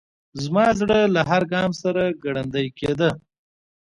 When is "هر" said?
1.29-1.43